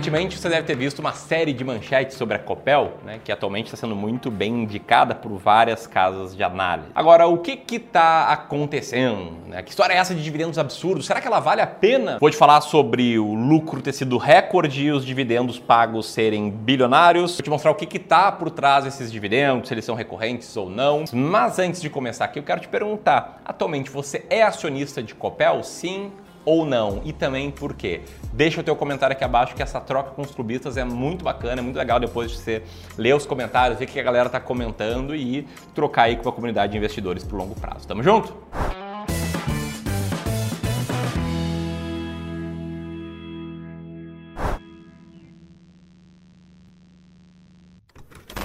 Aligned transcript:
Recentemente 0.00 0.38
você 0.38 0.48
deve 0.48 0.62
ter 0.62 0.76
visto 0.76 1.00
uma 1.00 1.12
série 1.12 1.52
de 1.52 1.62
manchetes 1.62 2.16
sobre 2.16 2.34
a 2.34 2.38
Copel, 2.38 2.94
né, 3.04 3.20
que 3.22 3.30
atualmente 3.30 3.66
está 3.66 3.76
sendo 3.76 3.94
muito 3.94 4.30
bem 4.30 4.62
indicada 4.62 5.14
por 5.14 5.30
várias 5.36 5.86
casas 5.86 6.34
de 6.34 6.42
análise. 6.42 6.88
Agora, 6.94 7.26
o 7.26 7.36
que 7.36 7.76
está 7.76 8.28
acontecendo? 8.28 9.32
Né? 9.46 9.62
Que 9.62 9.68
história 9.68 9.92
é 9.92 9.98
essa 9.98 10.14
de 10.14 10.24
dividendos 10.24 10.58
absurdos? 10.58 11.04
Será 11.04 11.20
que 11.20 11.26
ela 11.26 11.38
vale 11.38 11.60
a 11.60 11.66
pena? 11.66 12.16
Vou 12.18 12.30
te 12.30 12.36
falar 12.38 12.62
sobre 12.62 13.18
o 13.18 13.34
lucro 13.34 13.82
ter 13.82 13.92
sido 13.92 14.16
recorde 14.16 14.86
e 14.86 14.90
os 14.90 15.04
dividendos 15.04 15.58
pagos 15.58 16.06
serem 16.06 16.50
bilionários. 16.50 17.36
Vou 17.36 17.44
te 17.44 17.50
mostrar 17.50 17.70
o 17.70 17.74
que 17.74 17.98
está 17.98 18.32
por 18.32 18.50
trás 18.50 18.84
desses 18.84 19.12
dividendos, 19.12 19.68
se 19.68 19.74
eles 19.74 19.84
são 19.84 19.94
recorrentes 19.94 20.56
ou 20.56 20.70
não. 20.70 21.04
Mas 21.12 21.58
antes 21.58 21.82
de 21.82 21.90
começar 21.90 22.24
aqui, 22.24 22.38
eu 22.38 22.42
quero 22.42 22.62
te 22.62 22.68
perguntar: 22.68 23.42
atualmente 23.44 23.90
você 23.90 24.24
é 24.30 24.42
acionista 24.42 25.02
de 25.02 25.14
Copel? 25.14 25.62
Sim 25.62 26.10
ou 26.44 26.64
não? 26.64 27.00
E 27.04 27.12
também 27.12 27.50
por 27.50 27.74
quê? 27.74 28.02
Deixa 28.32 28.60
o 28.60 28.64
teu 28.64 28.76
comentário 28.76 29.14
aqui 29.14 29.24
abaixo 29.24 29.54
que 29.54 29.62
essa 29.62 29.80
troca 29.80 30.10
com 30.10 30.22
os 30.22 30.30
clubistas 30.30 30.76
é 30.76 30.84
muito 30.84 31.24
bacana, 31.24 31.60
é 31.60 31.62
muito 31.62 31.76
legal 31.76 32.00
depois 32.00 32.30
de 32.30 32.38
você 32.38 32.62
ler 32.96 33.14
os 33.14 33.26
comentários, 33.26 33.78
ver 33.78 33.84
o 33.84 33.88
que 33.88 34.00
a 34.00 34.02
galera 34.02 34.28
tá 34.28 34.40
comentando 34.40 35.14
e 35.14 35.46
trocar 35.74 36.04
aí 36.04 36.16
com 36.16 36.28
a 36.28 36.32
comunidade 36.32 36.72
de 36.72 36.78
investidores 36.78 37.24
por 37.24 37.36
longo 37.36 37.54
prazo. 37.54 37.86
Tamo 37.86 38.02
junto? 38.02 38.34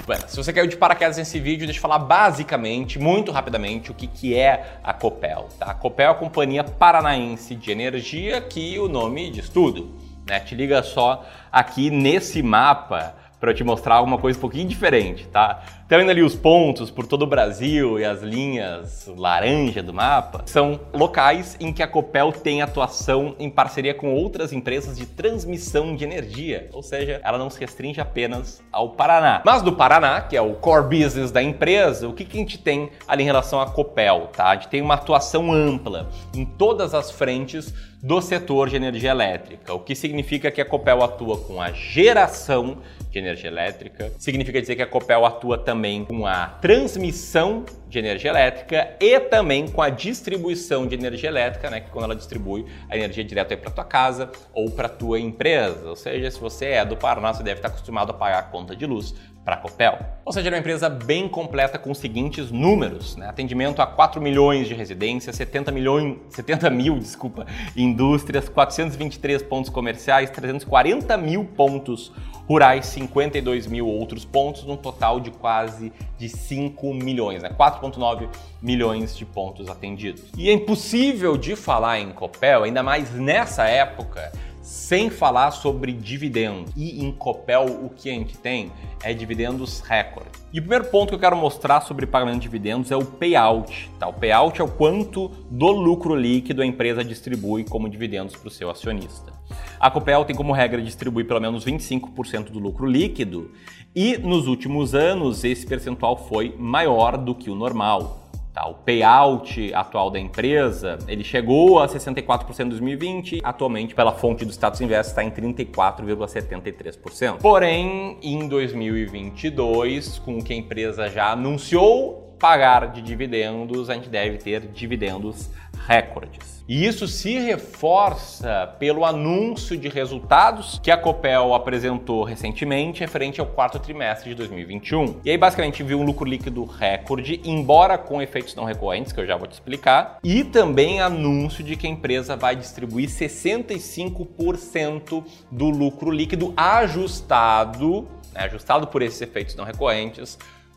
Bueno, 0.06 0.22
se 0.28 0.36
você 0.36 0.52
caiu 0.52 0.68
de 0.68 0.76
paraquedas 0.76 1.16
nesse 1.16 1.40
vídeo, 1.40 1.66
deixa 1.66 1.78
eu 1.78 1.82
falar 1.82 1.98
basicamente, 1.98 2.96
muito 2.96 3.32
rapidamente, 3.32 3.90
o 3.90 3.94
que, 3.94 4.06
que 4.06 4.36
é 4.36 4.78
a 4.84 4.92
Copel. 4.92 5.48
Tá? 5.58 5.66
A 5.66 5.74
Copel 5.74 6.06
é 6.06 6.10
a 6.12 6.14
Companhia 6.14 6.62
Paranaense 6.62 7.56
de 7.56 7.72
Energia, 7.72 8.40
que 8.40 8.78
o 8.78 8.86
nome 8.86 9.28
diz 9.30 9.48
tudo. 9.48 9.90
Né? 10.24 10.38
Te 10.38 10.54
liga 10.54 10.80
só 10.84 11.26
aqui 11.50 11.90
nesse 11.90 12.40
mapa 12.40 13.16
para 13.40 13.50
eu 13.50 13.54
te 13.54 13.64
mostrar 13.64 13.96
alguma 13.96 14.16
coisa 14.16 14.38
um 14.38 14.40
pouquinho 14.40 14.68
diferente, 14.68 15.26
tá? 15.26 15.62
Vendo 15.88 16.10
ali 16.10 16.20
os 16.20 16.34
pontos 16.34 16.90
por 16.90 17.06
todo 17.06 17.22
o 17.22 17.26
Brasil 17.28 17.96
e 18.00 18.04
as 18.04 18.20
linhas 18.20 19.06
laranja 19.16 19.84
do 19.84 19.94
mapa? 19.94 20.42
São 20.44 20.80
locais 20.92 21.56
em 21.60 21.72
que 21.72 21.80
a 21.80 21.86
Copel 21.86 22.32
tem 22.32 22.60
atuação 22.60 23.36
em 23.38 23.48
parceria 23.48 23.94
com 23.94 24.12
outras 24.12 24.52
empresas 24.52 24.96
de 24.96 25.06
transmissão 25.06 25.94
de 25.94 26.02
energia, 26.02 26.68
ou 26.72 26.82
seja, 26.82 27.20
ela 27.22 27.38
não 27.38 27.48
se 27.48 27.60
restringe 27.60 28.00
apenas 28.00 28.60
ao 28.72 28.90
Paraná. 28.90 29.42
Mas 29.46 29.62
do 29.62 29.74
Paraná, 29.74 30.20
que 30.22 30.36
é 30.36 30.42
o 30.42 30.54
core 30.54 30.88
business 30.88 31.30
da 31.30 31.40
empresa, 31.40 32.08
o 32.08 32.12
que, 32.12 32.24
que 32.24 32.36
a 32.36 32.40
gente 32.40 32.58
tem 32.58 32.90
ali 33.06 33.22
em 33.22 33.26
relação 33.26 33.60
à 33.60 33.70
Copel, 33.70 34.28
tá? 34.32 34.46
A 34.46 34.54
gente 34.56 34.66
tem 34.66 34.82
uma 34.82 34.94
atuação 34.94 35.52
ampla 35.52 36.08
em 36.34 36.44
todas 36.44 36.94
as 36.94 37.12
frentes 37.12 37.72
do 38.02 38.20
setor 38.20 38.68
de 38.68 38.76
energia 38.76 39.10
elétrica, 39.10 39.72
o 39.72 39.80
que 39.80 39.94
significa 39.94 40.50
que 40.50 40.60
a 40.60 40.64
Copel 40.64 41.02
atua 41.02 41.38
com 41.38 41.60
a 41.60 41.70
geração 41.72 42.78
de 43.10 43.18
energia 43.18 43.48
elétrica, 43.48 44.12
significa 44.18 44.60
dizer 44.60 44.76
que 44.76 44.82
a 44.82 44.86
Copel 44.86 45.24
atua 45.24 45.56
também 45.56 45.75
com 46.04 46.26
a 46.26 46.46
transmissão 46.46 47.64
de 47.88 47.98
energia 47.98 48.30
elétrica 48.30 48.96
e 49.00 49.20
também 49.20 49.68
com 49.68 49.80
a 49.80 49.88
distribuição 49.88 50.86
de 50.86 50.94
energia 50.94 51.28
elétrica, 51.28 51.70
né, 51.70 51.80
que 51.80 51.90
quando 51.90 52.04
ela 52.04 52.16
distribui 52.16 52.66
a 52.88 52.96
energia 52.96 53.22
direto 53.22 53.56
para 53.56 53.70
tua 53.70 53.84
casa 53.84 54.30
ou 54.52 54.70
para 54.70 54.88
tua 54.88 55.20
empresa. 55.20 55.88
Ou 55.88 55.96
seja, 55.96 56.30
se 56.30 56.40
você 56.40 56.66
é 56.66 56.84
do 56.84 56.96
Paraná, 56.96 57.32
você 57.32 57.42
deve 57.42 57.58
estar 57.58 57.68
acostumado 57.68 58.10
a 58.10 58.14
pagar 58.14 58.38
a 58.38 58.42
conta 58.42 58.74
de 58.74 58.86
luz 58.86 59.14
para 59.46 59.54
a 59.54 59.58
Copel. 59.58 59.96
Ou 60.24 60.32
seja, 60.32 60.48
é 60.48 60.52
uma 60.52 60.58
empresa 60.58 60.90
bem 60.90 61.28
completa 61.28 61.78
com 61.78 61.92
os 61.92 61.98
seguintes 61.98 62.50
números: 62.50 63.14
né? 63.16 63.28
atendimento 63.28 63.80
a 63.80 63.86
4 63.86 64.20
milhões 64.20 64.66
de 64.66 64.74
residências, 64.74 65.36
70 65.36 65.70
milhões, 65.70 66.18
70 66.30 66.68
mil, 66.68 66.98
desculpa, 66.98 67.46
indústrias, 67.76 68.48
423 68.48 69.44
pontos 69.44 69.70
comerciais, 69.70 70.30
340 70.30 71.16
mil 71.16 71.44
pontos 71.44 72.12
rurais, 72.48 72.86
52 72.86 73.68
mil 73.68 73.86
outros 73.86 74.24
pontos, 74.24 74.64
num 74.64 74.76
total 74.76 75.20
de 75.20 75.30
quase 75.30 75.92
de 76.18 76.28
5 76.28 76.92
milhões, 76.92 77.40
né? 77.40 77.50
4,9 77.56 78.28
milhões 78.60 79.16
de 79.16 79.24
pontos 79.24 79.68
atendidos. 79.68 80.24
E 80.36 80.50
é 80.50 80.52
impossível 80.52 81.36
de 81.36 81.54
falar 81.54 82.00
em 82.00 82.10
Copel, 82.10 82.64
ainda 82.64 82.82
mais 82.82 83.12
nessa 83.12 83.64
época, 83.68 84.32
sem 84.66 85.08
falar 85.08 85.52
sobre 85.52 85.92
dividendos. 85.92 86.72
E 86.74 87.04
em 87.04 87.12
Copel 87.12 87.66
o 87.66 87.88
que 87.88 88.10
a 88.10 88.12
gente 88.12 88.36
tem 88.36 88.72
é 89.00 89.14
dividendos 89.14 89.78
recorde. 89.78 90.30
E 90.52 90.58
o 90.58 90.62
primeiro 90.62 90.86
ponto 90.86 91.10
que 91.10 91.14
eu 91.14 91.20
quero 91.20 91.36
mostrar 91.36 91.82
sobre 91.82 92.04
pagamento 92.04 92.36
de 92.36 92.40
dividendos 92.40 92.90
é 92.90 92.96
o 92.96 93.04
payout. 93.04 93.88
Tá? 93.96 94.08
O 94.08 94.12
payout 94.12 94.60
é 94.60 94.64
o 94.64 94.68
quanto 94.68 95.28
do 95.48 95.70
lucro 95.70 96.16
líquido 96.16 96.62
a 96.62 96.66
empresa 96.66 97.04
distribui 97.04 97.62
como 97.62 97.88
dividendos 97.88 98.34
para 98.34 98.48
o 98.48 98.50
seu 98.50 98.68
acionista. 98.68 99.32
A 99.78 99.88
Copel 99.88 100.24
tem 100.24 100.34
como 100.34 100.52
regra 100.52 100.82
distribuir 100.82 101.28
pelo 101.28 101.40
menos 101.40 101.64
25% 101.64 102.50
do 102.50 102.58
lucro 102.58 102.86
líquido 102.86 103.52
e 103.94 104.18
nos 104.18 104.48
últimos 104.48 104.96
anos 104.96 105.44
esse 105.44 105.64
percentual 105.64 106.16
foi 106.16 106.56
maior 106.58 107.16
do 107.16 107.36
que 107.36 107.50
o 107.50 107.54
normal. 107.54 108.25
Tá, 108.56 108.66
o 108.66 108.72
payout 108.72 109.74
atual 109.74 110.10
da 110.10 110.18
empresa, 110.18 110.98
ele 111.06 111.22
chegou 111.22 111.78
a 111.78 111.86
64% 111.86 112.64
em 112.64 112.70
2020, 112.70 113.40
atualmente 113.44 113.94
pela 113.94 114.12
fonte 114.12 114.46
do 114.46 114.50
Status 114.50 114.80
Invest 114.80 115.10
está 115.10 115.22
em 115.22 115.30
34,73%. 115.30 117.36
Porém, 117.36 118.16
em 118.22 118.48
2022, 118.48 120.18
com 120.20 120.38
o 120.38 120.42
que 120.42 120.54
a 120.54 120.56
empresa 120.56 121.10
já 121.10 121.32
anunciou 121.32 122.34
pagar 122.38 122.92
de 122.92 123.02
dividendos, 123.02 123.90
a 123.90 123.94
gente 123.94 124.08
deve 124.08 124.38
ter 124.38 124.68
dividendos 124.68 125.50
recordes. 125.86 126.56
E 126.68 126.84
isso 126.84 127.06
se 127.06 127.38
reforça 127.38 128.74
pelo 128.80 129.04
anúncio 129.04 129.76
de 129.76 129.88
resultados 129.88 130.80
que 130.82 130.90
a 130.90 130.96
Copel 130.96 131.54
apresentou 131.54 132.24
recentemente 132.24 132.98
referente 133.00 133.40
ao 133.40 133.46
quarto 133.46 133.78
trimestre 133.78 134.30
de 134.30 134.34
2021. 134.34 135.20
E 135.24 135.30
aí 135.30 135.38
basicamente 135.38 135.84
viu 135.84 136.00
um 136.00 136.04
lucro 136.04 136.28
líquido 136.28 136.64
recorde, 136.64 137.40
embora 137.44 137.96
com 137.96 138.20
efeitos 138.20 138.56
não 138.56 138.64
recorrentes, 138.64 139.12
que 139.12 139.20
eu 139.20 139.26
já 139.26 139.36
vou 139.36 139.46
te 139.46 139.52
explicar, 139.52 140.18
e 140.24 140.42
também 140.42 141.00
anúncio 141.00 141.62
de 141.62 141.76
que 141.76 141.86
a 141.86 141.90
empresa 141.90 142.34
vai 142.34 142.56
distribuir 142.56 143.08
65% 143.08 145.24
do 145.48 145.70
lucro 145.70 146.10
líquido 146.10 146.52
ajustado, 146.56 148.08
né, 148.34 148.40
ajustado 148.40 148.88
por 148.88 149.02
esses 149.02 149.22
efeitos 149.22 149.54
não 149.54 149.64
recorrentes 149.64 150.36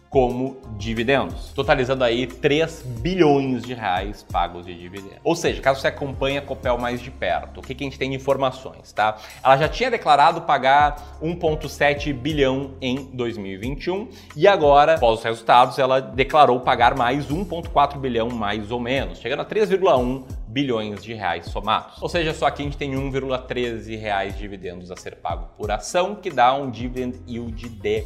como 0.09 0.57
dividendos, 0.77 1.53
totalizando 1.53 2.03
aí 2.03 2.25
3 2.25 2.81
bilhões 3.01 3.61
de 3.61 3.75
reais 3.75 4.25
pagos 4.31 4.65
de 4.65 4.73
dividendos. 4.73 5.19
Ou 5.23 5.35
seja, 5.35 5.61
caso 5.61 5.81
você 5.81 5.87
acompanhe 5.87 6.37
a 6.37 6.41
Copel 6.41 6.77
mais 6.79 6.99
de 6.99 7.11
perto, 7.11 7.59
o 7.59 7.61
que, 7.61 7.75
que 7.75 7.83
a 7.83 7.87
gente 7.87 7.99
tem 7.99 8.09
de 8.09 8.15
informações, 8.15 8.91
tá? 8.91 9.17
Ela 9.43 9.57
já 9.57 9.69
tinha 9.69 9.91
declarado 9.91 10.41
pagar 10.41 11.19
1,7 11.21 12.11
bilhão 12.11 12.71
em 12.81 13.05
2021 13.13 14.09
e 14.35 14.47
agora, 14.47 14.95
após 14.95 15.19
os 15.19 15.23
resultados, 15.23 15.77
ela 15.77 15.99
declarou 15.99 16.59
pagar 16.59 16.95
mais 16.95 17.27
1,4 17.27 17.99
bilhão 17.99 18.29
mais 18.29 18.71
ou 18.71 18.79
menos, 18.79 19.19
chegando 19.19 19.41
a 19.41 19.45
3,1 19.45 20.23
bilhões 20.47 21.03
de 21.03 21.13
reais 21.13 21.45
somados. 21.45 22.01
Ou 22.01 22.09
seja, 22.09 22.33
só 22.33 22.47
aqui 22.47 22.63
a 22.63 22.65
gente 22.65 22.77
tem 22.77 22.93
1,13 22.93 23.99
reais 23.99 24.33
de 24.33 24.39
dividendos 24.39 24.89
a 24.89 24.95
ser 24.95 25.17
pago 25.17 25.49
por 25.55 25.69
ação, 25.69 26.15
que 26.15 26.31
dá 26.31 26.55
um 26.55 26.71
dividend 26.71 27.21
yield 27.27 27.69
de 27.69 28.03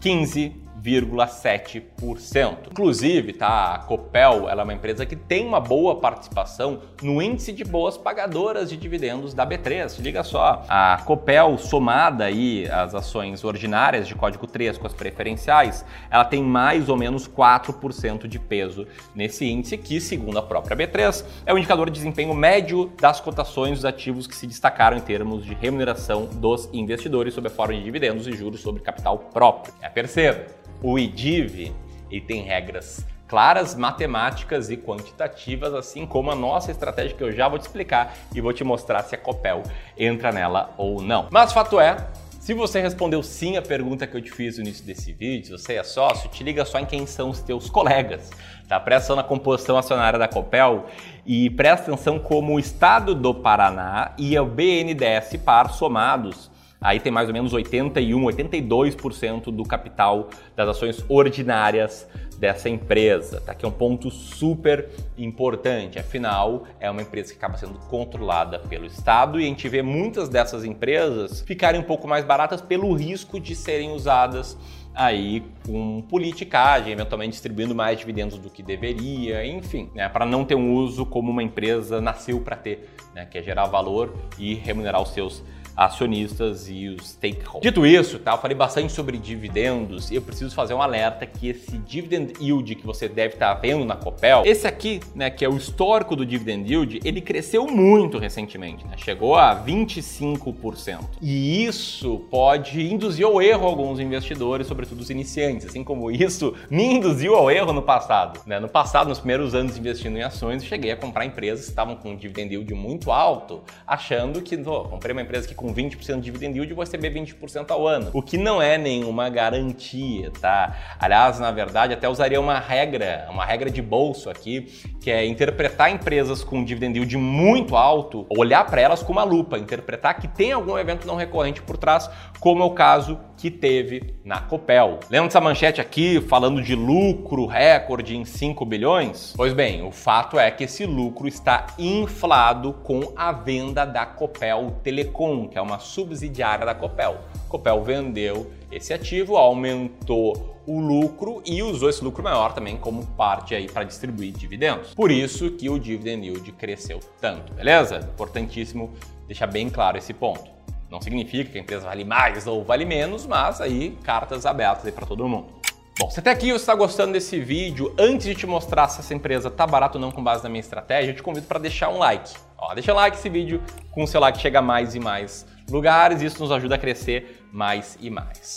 15 0.00 0.63
0,7%. 0.84 2.56
Inclusive, 2.70 3.32
tá, 3.32 3.74
a 3.74 3.78
Copel 3.78 4.50
ela 4.50 4.60
é 4.60 4.64
uma 4.64 4.74
empresa 4.74 5.06
que 5.06 5.16
tem 5.16 5.46
uma 5.46 5.58
boa 5.58 5.96
participação 5.96 6.82
no 7.02 7.22
índice 7.22 7.52
de 7.52 7.64
boas 7.64 7.96
pagadoras 7.96 8.68
de 8.68 8.76
dividendos 8.76 9.32
da 9.32 9.46
B3. 9.46 9.98
Liga 10.00 10.22
só, 10.22 10.62
a 10.68 11.00
Copel 11.06 11.56
somada 11.56 12.24
aí 12.24 12.68
as 12.70 12.94
ações 12.94 13.42
ordinárias 13.42 14.06
de 14.06 14.14
código 14.14 14.46
3 14.46 14.76
com 14.76 14.86
as 14.86 14.92
preferenciais, 14.92 15.84
ela 16.10 16.24
tem 16.24 16.42
mais 16.42 16.90
ou 16.90 16.96
menos 16.96 17.26
4% 17.26 18.26
de 18.26 18.38
peso 18.38 18.86
nesse 19.14 19.46
índice 19.46 19.78
que, 19.78 20.00
segundo 20.00 20.38
a 20.38 20.42
própria 20.42 20.76
B3, 20.76 21.24
é 21.46 21.54
o 21.54 21.58
indicador 21.58 21.88
de 21.88 21.92
desempenho 21.92 22.34
médio 22.34 22.92
das 23.00 23.20
cotações 23.20 23.78
dos 23.78 23.84
ativos 23.86 24.26
que 24.26 24.36
se 24.36 24.46
destacaram 24.46 24.98
em 24.98 25.00
termos 25.00 25.44
de 25.44 25.54
remuneração 25.54 26.26
dos 26.26 26.68
investidores 26.72 27.32
sob 27.32 27.46
a 27.46 27.50
forma 27.50 27.74
de 27.74 27.82
dividendos 27.82 28.26
e 28.26 28.32
juros 28.32 28.60
sobre 28.60 28.82
capital 28.82 29.18
próprio. 29.18 29.72
É, 29.80 29.88
perceba, 29.88 30.44
o 30.84 30.98
IDIV 30.98 31.72
ele 32.10 32.20
tem 32.20 32.42
regras 32.42 33.06
claras, 33.26 33.74
matemáticas 33.74 34.68
e 34.68 34.76
quantitativas, 34.76 35.72
assim 35.72 36.06
como 36.06 36.30
a 36.30 36.34
nossa 36.34 36.70
estratégia 36.70 37.16
que 37.16 37.24
eu 37.24 37.32
já 37.32 37.48
vou 37.48 37.58
te 37.58 37.62
explicar 37.62 38.14
e 38.34 38.40
vou 38.40 38.52
te 38.52 38.62
mostrar 38.62 39.02
se 39.02 39.14
a 39.14 39.18
Copel 39.18 39.62
entra 39.96 40.30
nela 40.30 40.74
ou 40.76 41.00
não. 41.00 41.26
Mas 41.30 41.54
fato 41.54 41.80
é, 41.80 41.96
se 42.38 42.52
você 42.52 42.82
respondeu 42.82 43.22
sim 43.22 43.56
à 43.56 43.62
pergunta 43.62 44.06
que 44.06 44.14
eu 44.14 44.20
te 44.20 44.30
fiz 44.30 44.58
no 44.58 44.64
início 44.64 44.84
desse 44.84 45.10
vídeo, 45.10 45.56
você 45.56 45.76
é 45.76 45.82
sócio, 45.82 46.28
te 46.28 46.44
liga 46.44 46.66
só 46.66 46.78
em 46.78 46.84
quem 46.84 47.06
são 47.06 47.30
os 47.30 47.40
teus 47.40 47.70
colegas, 47.70 48.30
tá? 48.68 48.78
Presta 48.78 49.06
atenção 49.06 49.16
na 49.16 49.24
composição 49.24 49.78
acionária 49.78 50.18
da 50.18 50.28
Copel 50.28 50.84
e 51.24 51.48
presta 51.48 51.90
atenção 51.90 52.18
como 52.18 52.52
o 52.52 52.60
Estado 52.60 53.14
do 53.14 53.34
Paraná 53.34 54.12
e 54.18 54.38
o 54.38 54.44
BNDES 54.44 55.40
Par 55.42 55.72
somados 55.72 56.52
aí 56.84 57.00
tem 57.00 57.10
mais 57.10 57.28
ou 57.28 57.32
menos 57.32 57.54
81, 57.54 58.20
82% 58.26 59.44
do 59.44 59.64
capital 59.64 60.28
das 60.54 60.68
ações 60.68 61.02
ordinárias 61.08 62.06
dessa 62.38 62.68
empresa, 62.68 63.40
tá? 63.40 63.54
Que 63.54 63.64
é 63.64 63.68
um 63.68 63.72
ponto 63.72 64.10
super 64.10 64.90
importante. 65.16 65.98
Afinal, 65.98 66.64
é 66.78 66.90
uma 66.90 67.00
empresa 67.00 67.32
que 67.32 67.38
acaba 67.38 67.56
sendo 67.56 67.78
controlada 67.88 68.58
pelo 68.58 68.84
Estado 68.84 69.40
e 69.40 69.44
a 69.44 69.46
gente 69.46 69.66
vê 69.66 69.80
muitas 69.80 70.28
dessas 70.28 70.62
empresas 70.62 71.40
ficarem 71.40 71.80
um 71.80 71.84
pouco 71.84 72.06
mais 72.06 72.22
baratas 72.22 72.60
pelo 72.60 72.92
risco 72.92 73.40
de 73.40 73.54
serem 73.54 73.92
usadas 73.92 74.58
aí 74.94 75.42
com 75.66 76.02
politicagem, 76.02 76.92
eventualmente 76.92 77.30
distribuindo 77.30 77.74
mais 77.74 77.98
dividendos 77.98 78.38
do 78.38 78.50
que 78.50 78.62
deveria, 78.62 79.44
enfim, 79.44 79.90
né, 79.94 80.08
para 80.08 80.26
não 80.26 80.44
ter 80.44 80.54
um 80.54 80.74
uso 80.74 81.04
como 81.06 81.30
uma 81.30 81.42
empresa 81.42 82.00
nasceu 82.00 82.40
para 82.40 82.56
ter, 82.56 82.90
né, 83.14 83.24
que 83.24 83.38
é 83.38 83.42
gerar 83.42 83.64
valor 83.64 84.14
e 84.38 84.54
remunerar 84.54 85.02
os 85.02 85.08
seus 85.08 85.42
acionistas 85.76 86.68
e 86.68 86.88
os 86.88 87.10
stakeholders. 87.10 87.62
Dito 87.62 87.86
isso, 87.86 88.18
tá, 88.18 88.32
eu 88.32 88.38
falei 88.38 88.56
bastante 88.56 88.92
sobre 88.92 89.18
dividendos 89.18 90.10
e 90.10 90.14
eu 90.14 90.22
preciso 90.22 90.54
fazer 90.54 90.74
um 90.74 90.82
alerta 90.82 91.26
que 91.26 91.48
esse 91.48 91.78
dividend 91.78 92.32
yield 92.40 92.74
que 92.74 92.86
você 92.86 93.08
deve 93.08 93.34
estar 93.34 93.54
vendo 93.54 93.84
na 93.84 93.96
Copel, 93.96 94.42
esse 94.44 94.66
aqui, 94.66 95.00
né, 95.14 95.30
que 95.30 95.44
é 95.44 95.48
o 95.48 95.56
histórico 95.56 96.14
do 96.14 96.24
dividend 96.24 96.70
yield, 96.70 97.00
ele 97.04 97.20
cresceu 97.20 97.66
muito 97.66 98.18
recentemente, 98.18 98.86
né, 98.86 98.94
chegou 98.96 99.36
a 99.36 99.54
25%. 99.54 101.00
E 101.20 101.64
isso 101.64 102.20
pode 102.30 102.80
induzir 102.92 103.26
ao 103.26 103.40
erro 103.40 103.66
alguns 103.66 103.98
investidores, 103.98 104.66
sobretudo 104.66 105.00
os 105.00 105.10
iniciantes, 105.10 105.66
assim 105.66 105.82
como 105.82 106.10
isso 106.10 106.54
me 106.70 106.84
induziu 106.84 107.34
ao 107.34 107.50
erro 107.50 107.72
no 107.72 107.82
passado. 107.82 108.40
Né? 108.46 108.60
No 108.60 108.68
passado, 108.68 109.08
nos 109.08 109.18
primeiros 109.18 109.54
anos 109.54 109.76
investindo 109.76 110.16
em 110.16 110.22
ações, 110.22 110.62
eu 110.62 110.68
cheguei 110.68 110.90
a 110.92 110.96
comprar 110.96 111.24
empresas 111.24 111.64
que 111.64 111.70
estavam 111.70 111.96
com 111.96 112.10
um 112.10 112.16
dividend 112.16 112.52
yield 112.52 112.74
muito 112.74 113.10
alto, 113.10 113.62
achando 113.86 114.40
que, 114.40 114.56
oh, 114.66 114.84
comprei 114.84 115.12
uma 115.12 115.22
empresa 115.22 115.48
que 115.48 115.54
com 115.64 115.74
20% 115.74 116.16
de 116.16 116.20
dividend 116.20 116.58
yield, 116.58 116.74
vou 116.74 116.84
receber 116.84 117.10
20% 117.10 117.70
ao 117.70 117.86
ano. 117.86 118.10
O 118.12 118.20
que 118.20 118.36
não 118.36 118.60
é 118.60 118.76
nenhuma 118.76 119.30
garantia, 119.30 120.30
tá? 120.38 120.76
Aliás, 121.00 121.40
na 121.40 121.50
verdade, 121.50 121.94
até 121.94 122.06
usaria 122.06 122.38
uma 122.38 122.58
regra, 122.58 123.26
uma 123.30 123.46
regra 123.46 123.70
de 123.70 123.80
bolso 123.80 124.28
aqui, 124.28 124.70
que 125.00 125.10
é 125.10 125.24
interpretar 125.24 125.90
empresas 125.90 126.44
com 126.44 126.62
dividend 126.62 126.98
yield 126.98 127.16
muito 127.16 127.76
alto, 127.76 128.26
olhar 128.28 128.66
para 128.66 128.82
elas 128.82 129.02
com 129.02 129.12
uma 129.12 129.24
lupa, 129.24 129.58
interpretar 129.58 130.20
que 130.20 130.28
tem 130.28 130.52
algum 130.52 130.76
evento 130.76 131.06
não 131.06 131.16
recorrente 131.16 131.62
por 131.62 131.78
trás, 131.78 132.10
como 132.40 132.62
é 132.62 132.66
o 132.66 132.70
caso 132.72 133.18
que 133.36 133.50
teve 133.50 134.14
na 134.24 134.40
Copel. 134.40 135.00
Lembra 135.10 135.28
dessa 135.28 135.40
manchete 135.40 135.80
aqui 135.80 136.20
falando 136.20 136.62
de 136.62 136.74
lucro 136.74 137.46
recorde 137.46 138.16
em 138.16 138.24
5 138.24 138.64
bilhões? 138.64 139.32
Pois 139.36 139.52
bem, 139.52 139.82
o 139.82 139.90
fato 139.90 140.38
é 140.38 140.50
que 140.50 140.64
esse 140.64 140.86
lucro 140.86 141.26
está 141.26 141.66
inflado 141.78 142.74
com 142.84 143.12
a 143.16 143.32
venda 143.32 143.84
da 143.84 144.06
Copel 144.06 144.76
Telecom, 144.82 145.48
que 145.54 145.58
é 145.58 145.62
uma 145.62 145.78
subsidiária 145.78 146.66
da 146.66 146.74
Copel. 146.74 147.16
Copel 147.48 147.80
vendeu 147.84 148.50
esse 148.72 148.92
ativo, 148.92 149.36
aumentou 149.36 150.58
o 150.66 150.80
lucro 150.80 151.40
e 151.46 151.62
usou 151.62 151.88
esse 151.88 152.02
lucro 152.02 152.24
maior 152.24 152.52
também 152.52 152.76
como 152.76 153.06
parte 153.06 153.54
aí 153.54 153.70
para 153.70 153.84
distribuir 153.84 154.32
dividendos. 154.32 154.92
Por 154.94 155.12
isso 155.12 155.52
que 155.52 155.70
o 155.70 155.78
dividend 155.78 156.26
yield 156.26 156.50
cresceu 156.52 156.98
tanto, 157.20 157.54
beleza? 157.54 157.98
Importantíssimo 157.98 158.92
deixar 159.28 159.46
bem 159.46 159.70
claro 159.70 159.96
esse 159.96 160.12
ponto. 160.12 160.50
Não 160.90 161.00
significa 161.00 161.52
que 161.52 161.56
a 161.56 161.60
empresa 161.60 161.84
vale 161.86 162.02
mais 162.02 162.48
ou 162.48 162.64
vale 162.64 162.84
menos, 162.84 163.24
mas 163.24 163.60
aí 163.60 163.96
cartas 164.02 164.44
abertas 164.44 164.86
aí 164.86 164.90
para 164.90 165.06
todo 165.06 165.28
mundo. 165.28 165.46
Bom, 165.96 166.10
se 166.10 166.18
até 166.18 166.32
aqui 166.32 166.50
você 166.50 166.56
está 166.56 166.74
gostando 166.74 167.12
desse 167.12 167.38
vídeo, 167.38 167.94
antes 167.96 168.26
de 168.26 168.34
te 168.34 168.48
mostrar 168.48 168.88
se 168.88 168.98
essa 168.98 169.14
empresa 169.14 169.48
tá 169.48 169.64
barata 169.64 169.96
ou 169.96 170.00
não 170.00 170.10
com 170.10 170.24
base 170.24 170.42
na 170.42 170.48
minha 170.48 170.60
estratégia, 170.60 171.12
eu 171.12 171.14
te 171.14 171.22
convido 171.22 171.46
para 171.46 171.60
deixar 171.60 171.88
um 171.88 171.98
like. 171.98 172.34
Ó, 172.58 172.74
deixa 172.74 172.92
um 172.92 172.96
like 172.96 173.16
esse 173.16 173.28
vídeo, 173.28 173.62
com 173.92 174.02
o 174.02 174.06
seu 174.06 174.20
like 174.20 174.38
chega 174.40 174.58
a 174.58 174.62
mais 174.62 174.96
e 174.96 174.98
mais 174.98 175.46
lugares, 175.70 176.20
isso 176.20 176.40
nos 176.40 176.50
ajuda 176.50 176.74
a 176.74 176.78
crescer 176.78 177.46
mais 177.52 177.96
e 178.00 178.10
mais. 178.10 178.56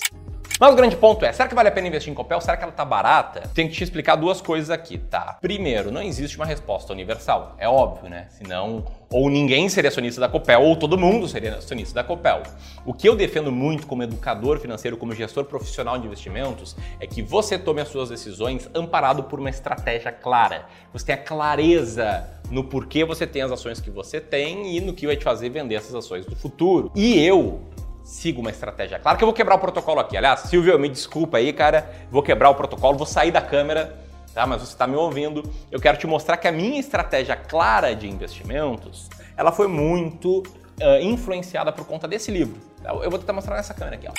Mas 0.60 0.74
o 0.74 0.76
grande 0.76 0.96
ponto 0.96 1.24
é, 1.24 1.32
será 1.32 1.48
que 1.48 1.54
vale 1.54 1.70
a 1.70 1.72
pena 1.72 1.88
investir 1.88 2.12
em 2.12 2.16
Copel? 2.16 2.42
Será 2.42 2.58
que 2.58 2.64
ela 2.64 2.72
tá 2.72 2.84
barata? 2.84 3.44
Tenho 3.54 3.70
que 3.70 3.76
te 3.76 3.84
explicar 3.84 4.16
duas 4.16 4.42
coisas 4.42 4.72
aqui, 4.72 4.98
tá? 4.98 5.38
Primeiro, 5.40 5.92
não 5.92 6.02
existe 6.02 6.38
uma 6.38 6.46
resposta 6.46 6.92
universal. 6.92 7.56
É 7.60 7.70
óbvio, 7.70 8.10
né? 8.10 8.26
Senão, 8.32 8.84
ou 9.10 9.30
ninguém 9.30 9.70
seria 9.70 9.90
acionista 9.90 10.20
da 10.20 10.28
Copel, 10.28 10.62
ou 10.62 10.76
todo 10.76 10.98
mundo 10.98 11.28
seria 11.28 11.56
acionista 11.56 11.96
da 11.96 12.04
Copel. 12.04 12.44
O 12.86 12.94
que 12.94 13.08
eu 13.08 13.16
defendo 13.16 13.52
muito 13.52 13.88
como 13.88 14.04
educador 14.04 14.60
financeiro, 14.60 14.98
como 14.98 15.14
gestor 15.14 15.46
profissional 15.46 15.98
de 15.98 16.06
investimentos, 16.06 16.76
é 17.00 17.08
que 17.08 17.22
você 17.22 17.58
tome 17.58 17.82
as 17.82 17.88
suas 17.88 18.10
decisões 18.10 18.70
amparado 18.76 19.24
por 19.24 19.40
uma 19.40 19.50
estratégia 19.50 20.12
clara. 20.12 20.66
Você 20.92 21.06
tenha 21.06 21.18
clareza 21.18 22.28
no 22.50 22.64
porquê 22.64 23.04
você 23.06 23.26
tem 23.26 23.42
as 23.42 23.52
ações 23.52 23.80
que 23.80 23.90
você 23.90 24.20
tem 24.20 24.76
e 24.76 24.82
no 24.82 24.94
que 24.94 25.06
vai 25.06 25.16
te 25.16 25.24
fazer 25.24 25.50
vender 25.50 25.76
essas 25.76 25.96
ações 25.96 26.26
no 26.26 26.36
futuro. 26.36 26.92
E 26.96 27.24
eu 27.26 27.62
siga 28.04 28.40
uma 28.40 28.50
estratégia. 28.50 28.98
Claro 29.00 29.18
que 29.18 29.24
eu 29.24 29.28
vou 29.28 29.34
quebrar 29.34 29.56
o 29.56 29.60
protocolo 29.60 30.00
aqui. 30.00 30.16
Aliás, 30.16 30.42
Silvio, 30.42 30.80
me 30.80 30.88
desculpa 30.88 31.38
aí, 31.38 31.52
cara. 31.52 31.92
Vou 32.10 32.24
quebrar 32.24 32.50
o 32.50 32.56
protocolo, 32.56 32.98
vou 32.98 33.06
sair 33.06 33.32
da 33.32 33.42
câmera, 33.42 33.98
tá? 34.38 34.46
Mas 34.46 34.62
você 34.62 34.74
está 34.74 34.86
me 34.86 34.96
ouvindo. 34.96 35.42
Eu 35.72 35.80
quero 35.80 35.98
te 35.98 36.06
mostrar 36.06 36.38
que 36.38 36.48
a 36.48 36.52
minha 36.52 36.80
estratégia 36.80 37.36
clara 37.36 37.96
de 37.96 38.08
investimentos, 38.08 39.10
ela 39.36 39.52
foi 39.52 39.68
muito 39.68 40.44
uh, 40.80 41.02
influenciada 41.02 41.72
por 41.72 41.88
conta 41.88 42.08
desse 42.08 42.30
livro. 42.30 42.56
Tá? 42.84 42.92
Eu 42.92 43.10
vou 43.10 43.18
tentar 43.18 43.34
mostrar 43.34 43.56
nessa 43.56 43.74
câmera 43.74 43.96
aqui, 43.96 44.08
ó. 44.08 44.14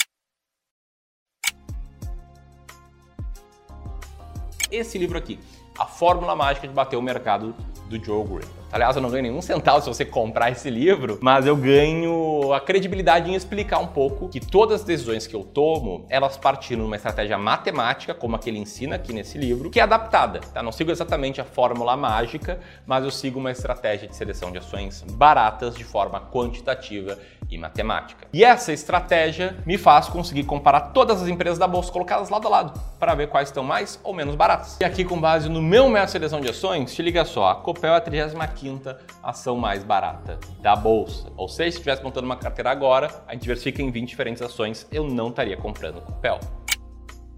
Esse 4.73 4.99
livro 4.99 5.17
aqui, 5.17 5.39
A 5.79 5.87
Fórmula 5.87 6.35
Mágica 6.35 6.67
de 6.67 6.75
Bater 6.75 6.97
o 6.97 7.03
Mercado 7.03 7.55
do 7.89 8.05
Joe 8.05 8.27
Green. 8.27 8.49
Aliás, 8.71 8.95
eu 8.97 9.01
não 9.01 9.11
ganho 9.11 9.23
nenhum 9.23 9.41
centavo 9.41 9.81
se 9.81 9.89
você 9.89 10.05
comprar 10.05 10.51
esse 10.51 10.69
livro, 10.69 11.19
mas 11.23 11.47
eu 11.47 11.57
ganho 11.57 12.53
a 12.53 12.61
credibilidade 12.61 13.31
em 13.31 13.35
explicar 13.35 13.79
um 13.79 13.87
pouco 13.87 14.29
que 14.29 14.41
todas 14.41 14.81
as 14.81 14.87
decisões 14.87 15.27
que 15.27 15.35
eu 15.35 15.43
tomo, 15.43 16.05
elas 16.11 16.37
partiram 16.37 16.83
de 16.83 16.87
uma 16.87 16.97
estratégia 16.97 17.39
matemática, 17.39 18.13
como 18.13 18.37
a 18.37 18.39
que 18.39 18.51
ele 18.51 18.59
ensina 18.59 18.97
aqui 18.97 19.13
nesse 19.13 19.39
livro, 19.39 19.71
que 19.71 19.81
é 19.81 19.83
adaptada. 19.83 20.41
Tá? 20.53 20.63
Não 20.63 20.71
sigo 20.71 20.91
exatamente 20.91 21.41
a 21.41 21.45
fórmula 21.45 21.97
mágica, 21.97 22.61
mas 22.87 23.05
eu 23.05 23.11
sigo 23.11 23.39
uma 23.39 23.51
estratégia 23.51 24.07
de 24.07 24.15
seleção 24.15 24.53
de 24.53 24.59
ações 24.59 25.03
baratas 25.13 25.75
de 25.75 25.85
forma 25.85 26.21
quantitativa 26.21 27.19
e 27.51 27.57
matemática. 27.57 28.27
E 28.33 28.45
essa 28.45 28.73
estratégia 28.73 29.57
me 29.65 29.79
faz 29.79 30.09
conseguir 30.09 30.45
comparar 30.45 30.93
todas 30.93 31.23
as 31.23 31.29
empresas 31.29 31.59
da 31.59 31.67
bolsa 31.67 31.91
colocadas 31.91 32.29
lado 32.29 32.47
a 32.47 32.51
lado 32.51 32.81
para 32.99 33.15
ver 33.15 33.29
quais 33.29 33.49
estão 33.49 33.65
mais 33.65 33.99
ou 34.05 34.13
menos 34.13 34.35
baratas. 34.35 34.77
E 34.81 34.85
aqui, 34.85 35.05
com 35.05 35.19
base 35.19 35.49
no 35.49 35.63
meu 35.63 35.89
método 35.89 36.07
de 36.07 36.13
seleção 36.13 36.41
de 36.41 36.51
ações, 36.51 36.95
te 36.95 37.03
liga 37.03 37.25
só, 37.25 37.49
a 37.49 37.55
Copel 37.55 37.95
é 37.95 37.97
a 37.97 38.01
35 38.01 38.39
quinta 38.59 38.99
ação 39.23 39.57
mais 39.57 39.85
barata 39.85 40.39
da 40.61 40.75
bolsa. 40.75 41.31
Ou 41.37 41.49
seja, 41.49 41.71
se 41.71 41.77
estivesse 41.79 42.03
montando 42.03 42.27
uma 42.27 42.37
carteira 42.37 42.71
agora, 42.71 43.23
a 43.27 43.33
gente 43.33 43.43
diversifica 43.43 43.81
em 43.83 43.91
20 43.91 44.09
diferentes 44.09 44.43
ações, 44.43 44.87
eu 44.91 45.05
não 45.05 45.29
estaria 45.29 45.57
comprando 45.57 46.01
Copel. 46.01 46.41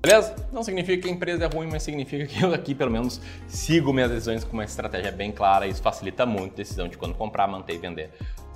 Beleza? 0.02 0.34
Não 0.50 0.62
significa 0.62 1.02
que 1.02 1.08
a 1.08 1.12
empresa 1.12 1.44
é 1.44 1.46
ruim, 1.46 1.68
mas 1.70 1.82
significa 1.82 2.26
que 2.26 2.42
eu 2.42 2.54
aqui, 2.54 2.74
pelo 2.74 2.90
menos, 2.90 3.20
sigo 3.46 3.92
minhas 3.92 4.10
decisões 4.10 4.44
com 4.44 4.54
uma 4.54 4.64
estratégia 4.64 5.12
bem 5.12 5.30
clara 5.30 5.66
e 5.66 5.70
isso 5.70 5.82
facilita 5.82 6.24
muito 6.24 6.54
a 6.54 6.56
decisão 6.56 6.88
de 6.88 6.96
quando 6.96 7.14
comprar, 7.14 7.46
manter 7.46 7.74
e 7.74 7.78
vender 7.78 8.10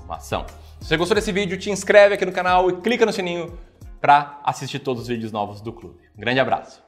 uma 0.05 0.17
ação. 0.17 0.47
Se 0.81 0.89
você 0.89 0.97
gostou 0.97 1.15
desse 1.15 1.33
vídeo, 1.33 1.59
te 1.59 1.71
inscreve 1.71 2.15
aqui 2.15 2.25
no 2.25 2.33
canal 2.33 2.71
e 2.71 2.81
clica 2.81 3.05
no 3.05 3.13
sininho 3.13 3.59
para 4.01 4.41
assistir 4.43 4.79
todos 4.79 5.03
os 5.03 5.09
vídeos 5.09 5.33
novos 5.33 5.61
do 5.61 5.73
clube. 5.73 5.99
Um 6.17 6.21
grande 6.21 6.41
abraço! 6.41 6.84